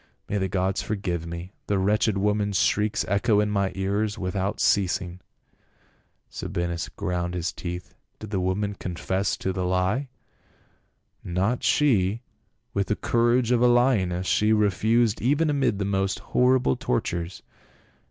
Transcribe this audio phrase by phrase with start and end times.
[0.27, 5.21] May the gods forgive me, the wretched woman's shrieks echo in my ears without ceasing."
[6.27, 10.09] Sabinus ground his teeth." Did the woman con fess to the lie
[11.23, 12.23] ?""Not she;
[12.73, 17.43] with the courage of a lioness, she refused even amid the most horrible tortures.